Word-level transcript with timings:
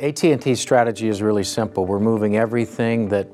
AT&T's 0.00 0.60
strategy 0.60 1.08
is 1.08 1.22
really 1.22 1.42
simple. 1.42 1.84
We're 1.84 1.98
moving 1.98 2.36
everything 2.36 3.08
that 3.08 3.26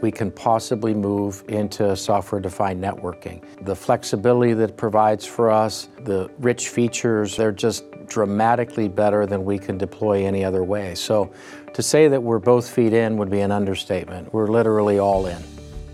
we 0.00 0.12
can 0.12 0.30
possibly 0.30 0.94
move 0.94 1.42
into 1.48 1.96
software-defined 1.96 2.80
networking. 2.80 3.42
The 3.64 3.74
flexibility 3.74 4.52
that 4.52 4.70
it 4.70 4.76
provides 4.76 5.26
for 5.26 5.50
us, 5.50 5.88
the 6.02 6.30
rich 6.38 6.68
features, 6.68 7.36
they're 7.36 7.50
just 7.50 7.84
dramatically 8.06 8.86
better 8.86 9.26
than 9.26 9.44
we 9.44 9.58
can 9.58 9.76
deploy 9.76 10.24
any 10.24 10.44
other 10.44 10.62
way. 10.62 10.94
So 10.94 11.32
to 11.72 11.82
say 11.82 12.06
that 12.06 12.22
we're 12.22 12.38
both 12.38 12.68
feet 12.68 12.92
in 12.92 13.16
would 13.16 13.30
be 13.30 13.40
an 13.40 13.50
understatement. 13.50 14.32
We're 14.32 14.46
literally 14.46 15.00
all 15.00 15.26
in. 15.26 15.42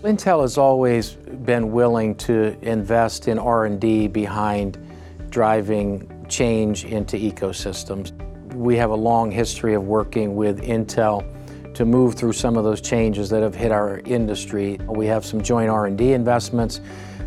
Intel 0.03 0.41
has 0.41 0.57
always 0.57 1.13
been 1.13 1.71
willing 1.71 2.13
to 2.15 2.55
invest 2.61 3.27
in 3.27 3.39
R&D 3.39 4.09
behind 4.09 4.77
driving 5.31 6.25
change 6.29 6.85
into 6.85 7.17
ecosystems. 7.17 8.11
We 8.55 8.75
have 8.75 8.89
a 8.89 8.95
long 8.95 9.31
history 9.31 9.73
of 9.75 9.83
working 9.83 10.35
with 10.35 10.61
Intel 10.61 11.25
to 11.73 11.85
move 11.85 12.15
through 12.15 12.33
some 12.33 12.57
of 12.57 12.63
those 12.63 12.81
changes 12.81 13.29
that 13.29 13.41
have 13.41 13.55
hit 13.55 13.71
our 13.71 13.99
industry. 13.99 14.77
We 14.87 15.07
have 15.07 15.25
some 15.25 15.41
joint 15.41 15.69
R&D 15.69 16.11
investments. 16.11 16.81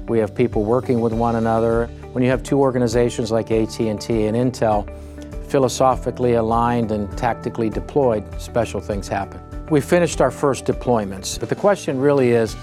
We 0.06 0.18
have 0.18 0.34
people 0.34 0.64
working 0.64 1.00
with 1.00 1.14
one 1.14 1.36
another. 1.36 1.86
When 2.12 2.22
you 2.22 2.28
have 2.28 2.42
two 2.42 2.60
organizations 2.60 3.30
like 3.30 3.50
AT&T 3.50 3.86
and 3.86 3.98
Intel, 3.98 4.86
philosophically 5.48 6.34
aligned 6.34 6.92
and 6.92 7.16
tactically 7.16 7.70
deployed, 7.70 8.24
special 8.40 8.80
things 8.80 9.08
happen. 9.08 9.40
We 9.70 9.80
finished 9.80 10.20
our 10.20 10.30
first 10.30 10.66
deployments, 10.66 11.40
but 11.40 11.48
the 11.48 11.54
question 11.54 11.98
really 11.98 12.32
is, 12.32 12.54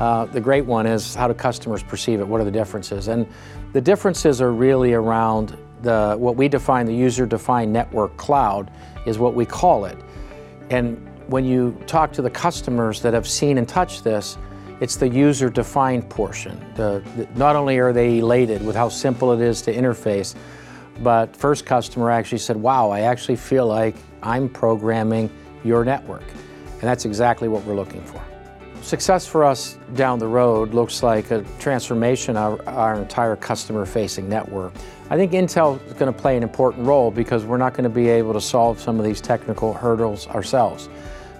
uh, 0.00 0.26
the 0.26 0.40
great 0.40 0.66
one 0.66 0.86
is 0.86 1.14
how 1.14 1.28
do 1.28 1.34
customers 1.34 1.82
perceive 1.82 2.20
it? 2.20 2.28
What 2.28 2.42
are 2.42 2.44
the 2.44 2.50
differences? 2.50 3.08
And 3.08 3.26
the 3.72 3.80
differences 3.80 4.42
are 4.42 4.52
really 4.52 4.92
around 4.92 5.56
the, 5.82 6.16
what 6.18 6.36
we 6.36 6.48
define 6.48 6.86
the 6.86 6.94
user-defined 6.94 7.72
network 7.72 8.16
cloud 8.16 8.70
is 9.06 9.18
what 9.18 9.34
we 9.34 9.44
call 9.44 9.84
it. 9.84 9.98
And 10.70 10.96
when 11.28 11.44
you 11.44 11.76
talk 11.86 12.12
to 12.14 12.22
the 12.22 12.30
customers 12.30 13.00
that 13.02 13.14
have 13.14 13.28
seen 13.28 13.58
and 13.58 13.68
touched 13.68 14.04
this, 14.04 14.38
it's 14.80 14.96
the 14.96 15.08
user-defined 15.08 16.08
portion. 16.08 16.58
The, 16.74 17.02
the, 17.16 17.28
not 17.36 17.54
only 17.56 17.78
are 17.78 17.92
they 17.92 18.18
elated 18.18 18.64
with 18.64 18.74
how 18.74 18.88
simple 18.88 19.32
it 19.32 19.40
is 19.40 19.62
to 19.62 19.74
interface, 19.74 20.34
but 21.02 21.36
first 21.36 21.66
customer 21.66 22.10
actually 22.10 22.38
said, 22.38 22.56
wow, 22.56 22.90
I 22.90 23.00
actually 23.00 23.36
feel 23.36 23.66
like 23.66 23.94
I'm 24.22 24.48
programming 24.48 25.30
your 25.64 25.84
network. 25.84 26.24
And 26.72 26.82
that's 26.82 27.04
exactly 27.04 27.48
what 27.48 27.64
we're 27.64 27.76
looking 27.76 28.02
for. 28.02 28.22
Success 28.82 29.26
for 29.26 29.44
us 29.44 29.78
down 29.94 30.18
the 30.18 30.26
road 30.26 30.74
looks 30.74 31.04
like 31.04 31.30
a 31.30 31.44
transformation 31.60 32.36
of 32.36 32.60
our 32.66 32.96
entire 32.96 33.36
customer-facing 33.36 34.28
network. 34.28 34.72
I 35.08 35.16
think 35.16 35.32
Intel 35.32 35.80
is 35.86 35.92
going 35.92 36.12
to 36.12 36.18
play 36.18 36.36
an 36.36 36.42
important 36.42 36.84
role 36.84 37.12
because 37.12 37.44
we're 37.44 37.58
not 37.58 37.74
going 37.74 37.84
to 37.84 37.90
be 37.90 38.08
able 38.08 38.32
to 38.32 38.40
solve 38.40 38.80
some 38.80 38.98
of 38.98 39.04
these 39.04 39.20
technical 39.20 39.72
hurdles 39.72 40.26
ourselves, 40.26 40.88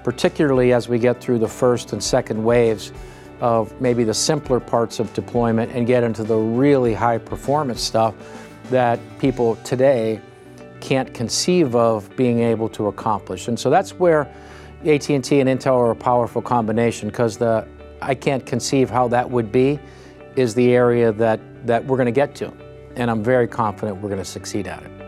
particularly 0.05 0.73
as 0.73 0.89
we 0.89 1.01
get 1.01 1.21
through 1.21 1.41
the 1.41 1.49
first 1.49 1.93
and 1.93 2.03
second 2.03 2.43
waves 2.43 2.93
of 3.41 3.79
maybe 3.81 4.05
the 4.05 4.15
simpler 4.15 4.61
parts 4.61 5.01
of 5.01 5.13
deployment 5.13 5.73
and 5.73 5.89
get 5.89 6.05
into 6.05 6.23
the 6.23 6.37
really 6.37 6.95
high 6.95 7.19
performance 7.19 7.83
stuff 7.83 8.15
that 8.71 9.01
people 9.19 9.57
today 9.57 10.21
can't 10.81 11.13
conceive 11.13 11.75
of 11.75 12.15
being 12.17 12.39
able 12.39 12.69
to 12.69 12.87
accomplish. 12.87 13.49
And 13.49 13.59
so 13.59 13.69
that's 13.69 13.99
where 13.99 14.33
AT&T 14.85 15.15
and 15.15 15.25
Intel 15.25 15.77
are 15.77 15.93
a 15.93 15.97
powerful 15.97 16.43
combination 16.43 17.09
because 17.09 17.37
the 17.37 17.67
I 18.01 18.15
can't 18.15 18.45
conceive 18.45 18.91
how 18.91 19.09
that 19.09 19.31
would 19.31 19.53
be 19.53 19.79
is 20.35 20.55
the 20.55 20.75
area 20.75 21.13
that, 21.13 21.41
that 21.67 21.85
we're 21.85 21.97
going 21.97 22.07
to 22.07 22.13
get 22.13 22.35
to. 22.37 22.53
And 22.97 23.11
I'm 23.11 23.23
very 23.23 23.47
confident 23.47 24.01
we're 24.03 24.09
going 24.09 24.19
to 24.19 24.25
succeed 24.25 24.67
at 24.67 24.83
it. 24.83 25.02